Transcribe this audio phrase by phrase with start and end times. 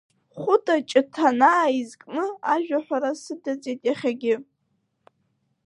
[0.39, 4.35] Хәыта Ҷыҭанаа изкны ажәаҳәара сыдырҵеит иахьагьы…